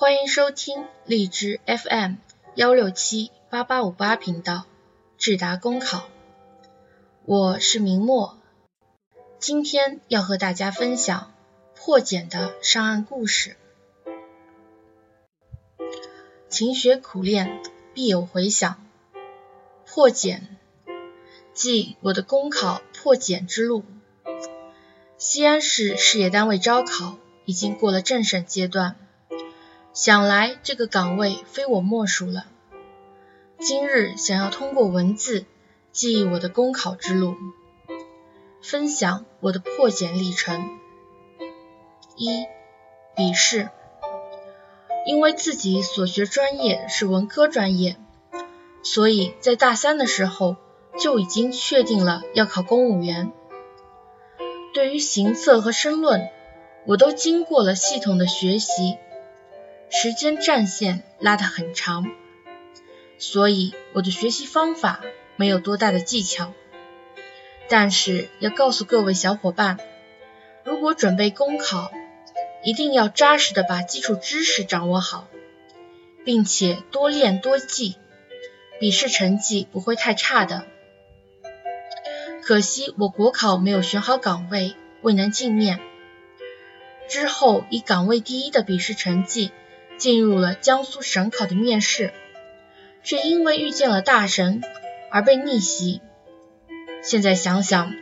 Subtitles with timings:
[0.00, 2.14] 欢迎收听荔枝 FM
[2.54, 4.64] 幺六七八八五八频道
[5.18, 6.08] 智达公考，
[7.26, 8.38] 我是明墨，
[9.38, 11.34] 今天要和大家分享
[11.74, 13.58] 破茧的上岸故事。
[16.48, 17.60] 勤学苦练，
[17.92, 18.82] 必有回响。
[19.84, 20.56] 破茧，
[21.52, 23.84] 即我的公考破茧之路。
[25.18, 28.96] 西安市事业单位招考已经过了政审阶段。
[29.92, 32.46] 想来这个岗位非我莫属了。
[33.58, 35.46] 今日想要通过文字
[35.90, 37.34] 记忆我的公考之路，
[38.62, 40.78] 分享我的破茧历程。
[42.14, 42.46] 一、
[43.16, 43.68] 笔试，
[45.06, 47.96] 因为自己所学专业是文科专业，
[48.84, 50.54] 所以在大三的时候
[51.00, 53.32] 就已经确定了要考公务员。
[54.72, 56.28] 对于行测和申论，
[56.86, 58.96] 我都经过了系统的学习。
[59.92, 62.06] 时间战线拉得很长，
[63.18, 65.00] 所以我的学习方法
[65.34, 66.54] 没有多大的技巧。
[67.68, 69.78] 但是要告诉各位小伙伴，
[70.64, 71.90] 如果准备公考，
[72.62, 75.28] 一定要扎实的把基础知识掌握好，
[76.24, 77.96] 并且多练多记，
[78.78, 80.66] 笔试成绩不会太差的。
[82.44, 85.80] 可惜我国考没有选好岗位，未能进面。
[87.08, 89.50] 之后以岗位第一的笔试成绩。
[90.00, 92.14] 进入了江苏省考的面试，
[93.04, 94.62] 却因为遇见了大神
[95.10, 96.00] 而被逆袭。
[97.02, 97.94] 现在想想，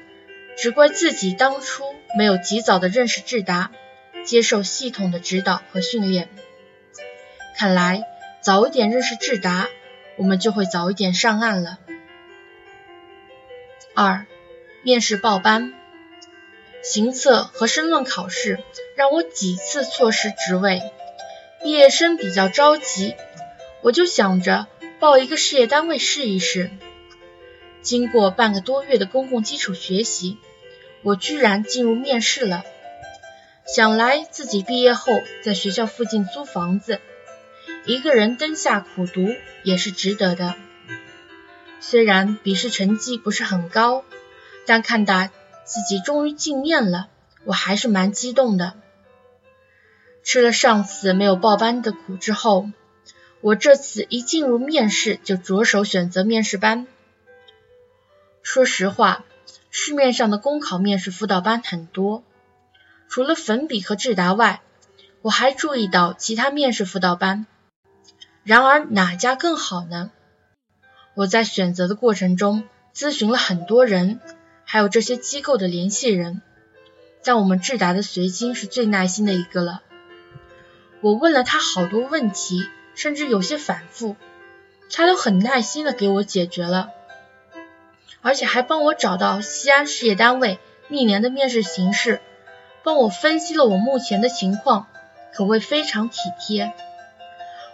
[0.57, 1.83] 只怪自己当初
[2.17, 3.73] 没有及早的认识智达，
[4.25, 6.29] 接受系统的指导和训练。
[7.57, 8.05] 看来
[8.41, 9.69] 早一点认识智达，
[10.17, 11.81] 我们就会早一点上岸了。
[13.95, 14.25] 二、
[14.85, 15.75] 面试报班，
[16.81, 18.61] 行测和申论考试
[18.95, 20.81] 让我几次错失职位。
[21.63, 23.15] 毕业生比较着急，
[23.83, 24.67] 我就想着
[25.01, 26.71] 报一个事业单位试一试。
[27.83, 30.39] 经过半个多月的公共基础学习，
[31.03, 32.65] 我居然进入面试了。
[33.67, 37.01] 想来自己毕业后在学校附近租房子，
[37.85, 39.29] 一个人灯下苦读
[39.63, 40.55] 也是值得的。
[41.81, 44.05] 虽然笔试成绩不是很高，
[44.67, 45.29] 但看到
[45.65, 47.09] 自己终于进面了，
[47.45, 48.75] 我还是蛮激动的。
[50.23, 52.71] 吃了上次没有报班的苦之后，
[53.41, 56.87] 我这次一进入面试就着手选择面试班。
[58.43, 59.25] 说实话，
[59.71, 62.25] 市面上的公考面试辅导班很多，
[63.09, 64.61] 除了粉笔和智达外，
[65.23, 67.47] 我还注意到其他面试辅导班。
[68.45, 70.11] 然而哪家更好呢？
[71.15, 72.65] 我在选择的过程中
[72.95, 74.21] 咨询了很多人，
[74.65, 76.43] 还有这些机构的联系人，
[77.25, 79.83] 但我们智达的随金是最耐心的一个了。
[81.01, 84.17] 我问了他好多问题，甚至有些反复，
[84.91, 86.91] 他都很耐心的给我解决了，
[88.21, 92.21] 而且还帮我找到西安事业单位历年的面试形式，
[92.83, 94.89] 帮我分析了我目前的情况，
[95.33, 96.75] 可谓非常体贴。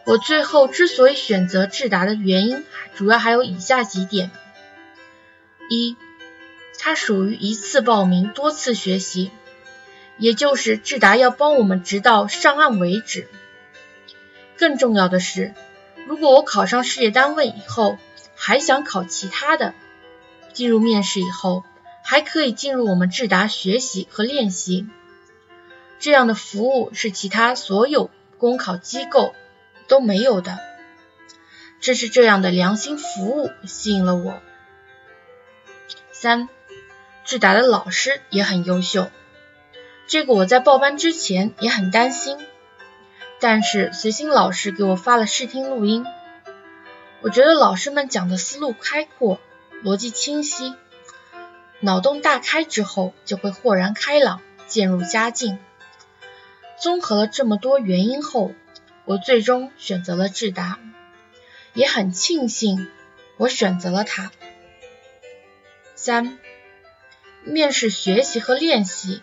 [0.05, 2.63] 我最后之所以选择智达的原因，
[2.95, 4.31] 主要还有以下几点：
[5.71, 5.97] 一，
[6.79, 9.31] 它属于一次报名多次学习。
[10.19, 13.29] 也就是智达要帮我们直到上岸为止。
[14.57, 15.55] 更重要的是，
[16.07, 17.99] 如果我考上事业单位以后，
[18.37, 19.75] 还想考其他的，
[20.53, 21.65] 进入面试以后，
[22.05, 24.87] 还可以进入我们智达学习和练习。
[25.99, 29.35] 这样的服务是其他所有公考机构
[29.89, 30.59] 都没有的。
[31.81, 34.41] 正是这样的良心服务吸引了我。
[36.13, 36.49] 三，
[37.25, 39.11] 智达的老师也很优秀。
[40.07, 42.39] 这个我在报班之前也很担心，
[43.41, 46.05] 但是随心老师给我发了试听录音，
[47.23, 49.41] 我觉得老师们讲的思路开阔，
[49.83, 50.75] 逻辑清晰，
[51.81, 55.59] 脑洞大开之后就会豁然开朗，渐入佳境。
[56.79, 58.53] 综合了这么多原因后，
[59.07, 60.79] 我最终选择了智达，
[61.73, 62.89] 也很庆幸
[63.39, 64.31] 我选择了它。
[65.95, 66.39] 三、
[67.43, 69.23] 面试学习和练习。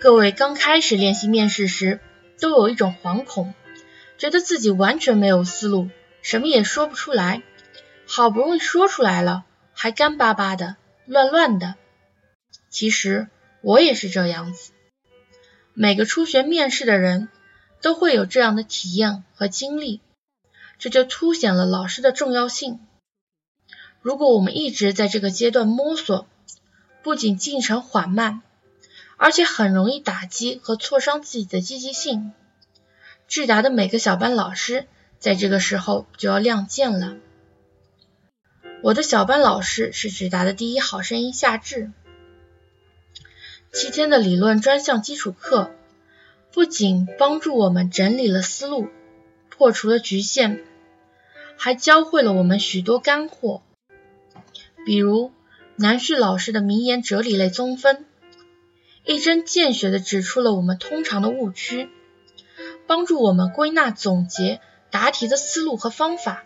[0.00, 1.98] 各位刚开始练习面试时，
[2.38, 3.52] 都有一种惶恐，
[4.16, 5.90] 觉得自己完全没有思路，
[6.22, 7.42] 什么也说不出来。
[8.06, 11.74] 好不容易说出来了，还干巴巴的、乱乱的。
[12.70, 13.26] 其实
[13.60, 14.70] 我也是这样子。
[15.74, 17.28] 每个初学面试的人
[17.82, 20.00] 都会有这样的体验和经历，
[20.78, 22.78] 这就凸显了老师的重要性。
[24.00, 26.28] 如果我们一直在这个阶段摸索，
[27.02, 28.42] 不仅进程缓慢，
[29.18, 32.32] 而且很容易打击和挫伤自己的积极性，
[33.26, 34.86] 智达的每个小班老师
[35.18, 37.16] 在这个时候就要亮剑了。
[38.80, 41.90] 我的小班老师是智达的第一好声音夏至。
[43.72, 45.72] 七天的理论专项基础课
[46.52, 48.88] 不仅帮助我们整理了思路，
[49.50, 50.64] 破除了局限，
[51.56, 53.62] 还教会了我们许多干货，
[54.86, 55.32] 比如
[55.74, 58.06] 南旭老师的名言哲理类综分，
[59.08, 61.88] 一针见血地指出了我们通常的误区。
[62.86, 64.60] 帮助我们归纳总结
[64.90, 66.44] 答题的思路和方法，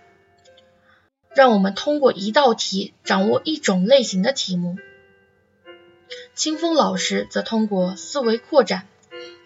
[1.34, 4.76] 让我们通过一道题掌握一种类型的题目。
[6.34, 8.86] 清风老师则通过思维扩展，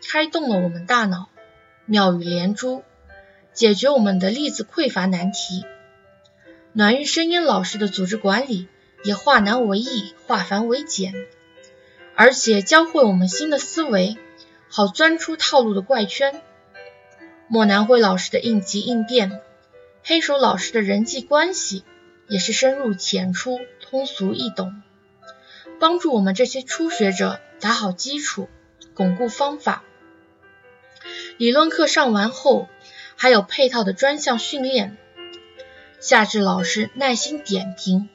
[0.06, 1.30] 开动了我们大脑，
[1.86, 2.82] 妙语连珠，
[3.54, 5.64] 解决我们的例子匮乏难题。
[6.74, 8.68] 暖玉生烟老师的组织管理
[9.04, 11.14] 也化难为易，化繁为简，
[12.16, 14.16] 而且教会我们新的思维，
[14.68, 16.42] 好钻出套路的怪圈。
[17.46, 19.40] 莫南辉老师的应急应变，
[20.02, 21.84] 黑手老师的人际关系
[22.26, 24.82] 也是深入浅出、通俗易懂，
[25.78, 28.48] 帮助我们这些初学者打好基础、
[28.94, 29.84] 巩固方法。
[31.36, 32.66] 理论课上完后，
[33.14, 34.96] 还有配套的专项训练。
[36.00, 38.08] 夏至老师耐心点评、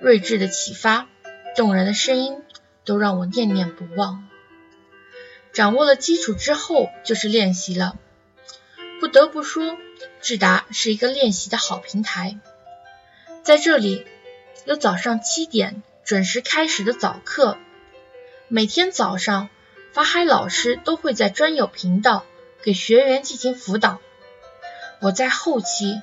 [0.00, 1.06] 睿智的启发、
[1.54, 2.42] 动人的声音，
[2.84, 4.28] 都让我念念不忘。
[5.52, 7.98] 掌握了基础之后，就是练习了。
[9.00, 9.76] 不得不说，
[10.20, 12.38] 智达是一个练习的好平台。
[13.42, 14.06] 在这里，
[14.64, 17.58] 有早上七点准时开始的早课，
[18.48, 19.48] 每天早上，
[19.92, 22.24] 法海老师都会在专有频道
[22.62, 24.00] 给学员进行辅导。
[25.00, 26.00] 我在后期，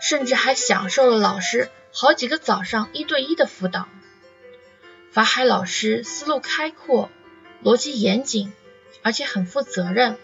[0.00, 3.86] 甚至还享受了老师好几个早上一对一的辅导。
[5.12, 7.10] 法海老师思路开阔，
[7.64, 8.52] 逻辑严谨，
[9.02, 10.16] 而且很负责任。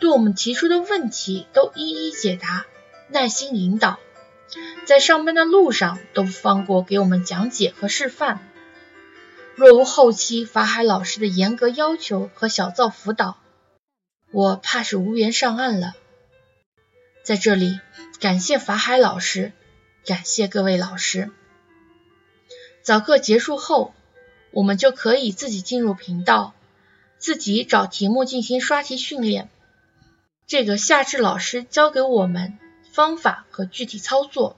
[0.00, 2.66] 对我们提出的问题都一一解答，
[3.08, 3.98] 耐心引导，
[4.84, 8.40] 在上班的路上都不放过给我们讲解和示范。
[9.54, 13.38] 若无后期法海老师的严格要求和小灶辅导，
[14.30, 15.94] 我怕是无缘上岸了。
[17.22, 17.80] 在这里，
[18.20, 19.52] 感谢法海老师，
[20.04, 21.30] 感谢各位老师。
[22.86, 23.92] 早课结束后，
[24.52, 26.54] 我们就可以自己进入频道，
[27.18, 29.48] 自己找题目进行刷题训练。
[30.46, 32.56] 这个夏至老师教给我们
[32.92, 34.56] 方法和具体操作，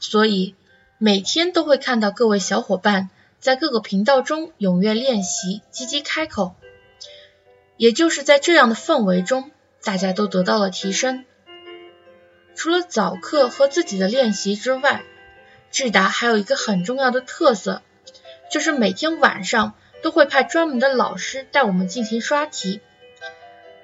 [0.00, 0.56] 所以
[0.98, 3.08] 每天都会看到各位小伙伴
[3.38, 6.56] 在各个频道中踊跃练习、积极开口。
[7.76, 9.52] 也就是在这样的氛围中，
[9.84, 11.24] 大家都得到了提升。
[12.56, 15.04] 除了早课和自己的练习之外，
[15.74, 17.82] 智达还有一个很重要的特色，
[18.48, 19.74] 就是每天晚上
[20.04, 22.80] 都会派专门的老师带我们进行刷题。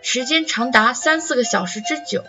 [0.01, 2.23] 时间长达三四个小时之久，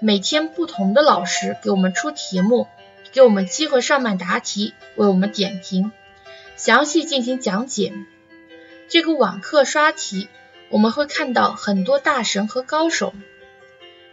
[0.00, 2.66] 每天不同的老师给我们出题目，
[3.12, 5.92] 给我们机会上麦答题，为我们点评，
[6.56, 7.92] 详细进行讲解。
[8.88, 10.28] 这个晚课刷题，
[10.68, 13.14] 我们会看到很多大神和高手，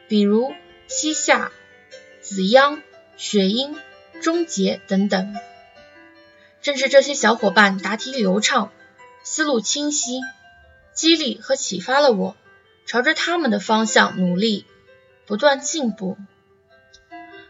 [0.07, 0.53] 比如
[0.85, 1.51] 西夏、
[2.21, 2.83] 子央、
[3.17, 3.75] 雪鹰、
[4.21, 5.35] 钟杰等等。
[6.61, 8.71] 正是这些小伙伴答题流畅，
[9.23, 10.21] 思路清晰，
[10.93, 12.37] 激励和启发了我。
[12.85, 14.65] 朝着他们的方向努力，
[15.25, 16.17] 不断进步。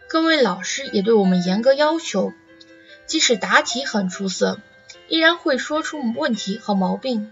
[0.07, 2.33] 各位老师也对我们严格要求，
[3.05, 4.59] 即使答题很出色，
[5.07, 7.31] 依然会说出问题和毛病。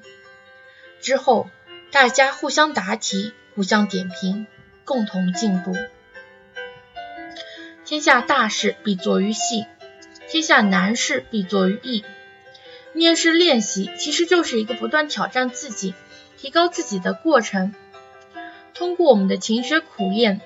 [1.02, 1.50] 之后
[1.92, 4.48] 大家互相答题，互相点评，
[4.86, 5.76] 共同进步。
[7.90, 9.66] 天下大事必作于细，
[10.30, 12.06] 天下难事必作于易。
[12.94, 15.96] 面试练习其实就是一个不断挑战自己、
[16.38, 17.74] 提高自己的过程。
[18.76, 20.40] 通过我们的勤学苦练，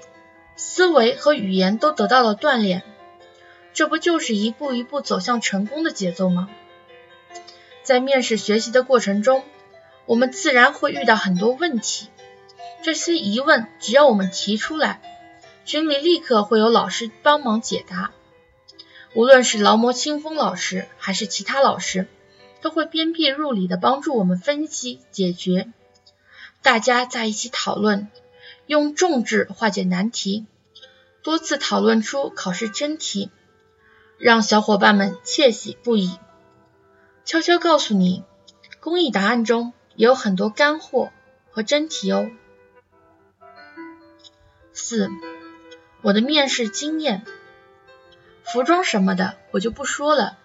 [0.56, 2.82] 思维和语言都得到了锻炼，
[3.74, 6.50] 这不就是一步一步走向成功的节奏吗？
[7.84, 9.44] 在面试学习的过程中，
[10.06, 12.08] 我们自然会遇到很多问题，
[12.84, 15.02] 这些疑问只要我们提出来，
[15.66, 18.12] 群里立刻会有老师帮忙解答。
[19.16, 22.08] 无论是劳模清风老师还是其他老师，
[22.62, 25.72] 都会鞭辟入里的帮助我们分析解决，
[26.62, 28.10] 大家在一起讨论。
[28.66, 30.46] 用重质化解难题，
[31.22, 33.30] 多次讨论出考试真题，
[34.18, 36.18] 让小伙伴们窃喜不已。
[37.26, 38.24] 悄悄告诉你，
[38.80, 41.12] 公益答案中也有很多干货
[41.52, 42.32] 和真题哦。
[44.72, 45.10] 四，
[46.04, 47.26] 我的面试经验，
[48.44, 50.38] 服装什么的我就不说了，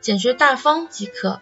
[0.00, 1.40] 简学大方即可。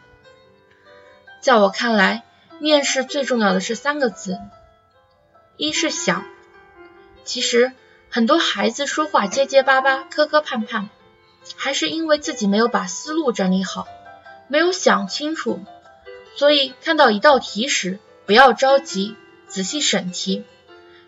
[1.40, 2.24] 在我看来，
[2.58, 4.40] 面试最重要的是三个字。
[5.56, 6.26] 一是想，
[7.22, 7.70] 其实
[8.10, 10.88] 很多孩子说话结结巴巴、磕磕绊绊，
[11.54, 13.86] 还是因为自己没有把思路整理好，
[14.48, 15.64] 没有想清楚。
[16.34, 19.14] 所以看到一道题时，不要着急，
[19.46, 20.44] 仔细审题，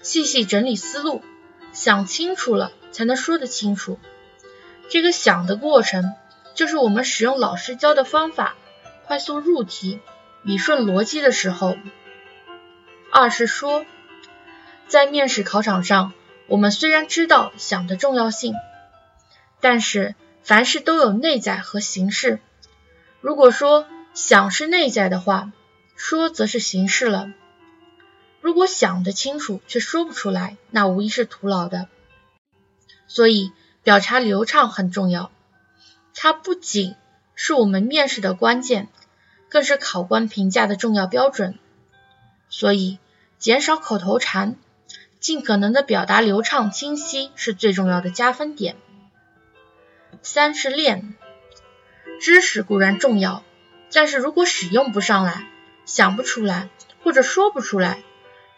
[0.00, 1.23] 细细整理思路，
[1.76, 4.00] 想清楚了才能说得清楚。
[4.88, 6.14] 这个想的过程，
[6.54, 8.56] 就是我们使用老师教的方法，
[9.04, 10.00] 快速入题、
[10.42, 11.76] 理顺逻辑的时候。
[13.12, 13.85] 二是说，
[14.88, 16.14] 在面试考场上，
[16.47, 18.54] 我们虽然知道想的重要性，
[19.61, 22.40] 但是凡事都有内在和形式。
[23.21, 25.52] 如果说想是内在的话，
[25.95, 27.28] 说则是形式了。
[28.47, 31.88] 如果想得清楚却说不出来，那无疑是徒劳的。
[33.09, 33.50] 所以。
[33.83, 35.31] 表达流畅很重要，
[36.12, 36.97] 它不仅
[37.37, 38.88] 是我们面试的关键，
[39.49, 41.57] 更是考官评价的重要标准。
[42.49, 42.99] 所以，
[43.38, 44.57] 减少口头禅，
[45.21, 48.75] 尽可能的表达流畅清晰是最重要的加分点。
[50.21, 51.15] 三是练，
[52.21, 53.45] 知识固然重要，
[53.93, 55.47] 但是如果使用不上来，
[55.85, 56.71] 想不出来
[57.05, 58.03] 或者说不出来，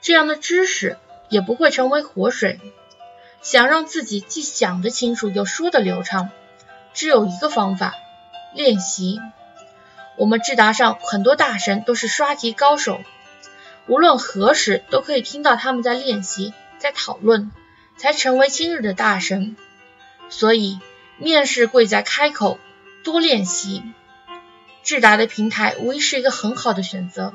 [0.00, 2.61] 这样的知识也不会成为活水。
[3.40, 6.31] 想让自己既想得清楚又说得流畅，
[6.93, 7.95] 只有一个方法：
[8.55, 9.21] 练习。
[10.17, 13.00] 我们智达上很多大神都是刷题高手，
[13.87, 17.52] 无论何时都可以听到他们在练习、在讨论，
[17.97, 19.57] 才成为今日的大神。
[20.28, 20.81] 所以，
[21.19, 22.59] 面试贵在开口，
[23.05, 23.85] 多练习。
[24.83, 27.35] 智达的平台无疑是一个很好的选择，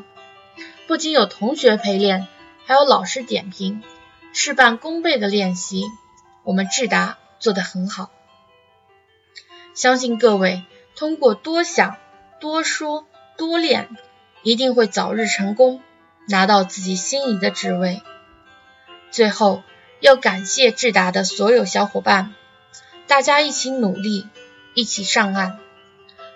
[0.85, 2.27] 不仅有同学陪练，
[2.65, 3.83] 还有老师点评。
[4.31, 5.85] 事半功倍的练习，
[6.43, 8.09] 我们智达做得很好。
[9.75, 10.63] 相信各位
[10.95, 11.97] 通过多想、
[12.39, 13.05] 多说、
[13.37, 13.89] 多练，
[14.41, 15.81] 一定会早日成功，
[16.27, 18.01] 拿到自己心仪的职位。
[19.11, 19.61] 最后，
[19.99, 22.33] 要感谢智达的所有小伙伴，
[23.05, 24.27] 大家一起努力，
[24.73, 25.59] 一起上岸。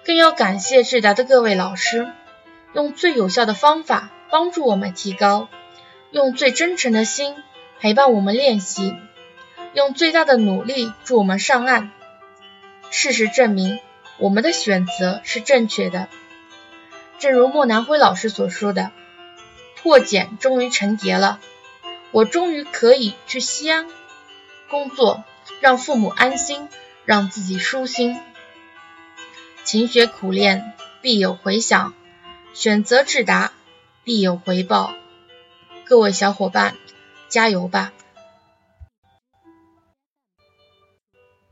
[0.05, 2.07] 更要感谢智达的各位老师，
[2.73, 5.49] 用最有效的方法帮助我们提高，
[6.11, 7.35] 用最真诚的心。
[7.79, 8.95] 陪伴我们练习，
[9.75, 11.91] 用最大的努力助我们上岸。
[12.89, 13.79] 事实证明，
[14.17, 16.07] 我们的选择是正确的。
[17.19, 18.89] 正如莫南辉老师所说的
[19.77, 21.39] ：“破茧终于成蝶了，
[22.09, 23.85] 我终于可以去西安
[24.71, 25.23] 工作，
[25.59, 26.67] 让父母安心，
[27.05, 28.17] 让自己舒心。
[29.63, 30.73] 勤学苦练
[31.03, 31.93] 必有回响，
[32.55, 33.51] 选择智达
[34.03, 34.95] 必有回报。”
[35.87, 36.75] 各位小伙伴。
[37.29, 37.91] 加油吧！